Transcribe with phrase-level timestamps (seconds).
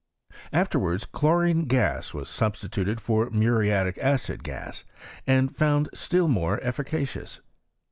[0.51, 4.83] Afterwards chlorine gaa was substituted for mviriatic acid gas,
[5.27, 7.39] and found still more efficacious.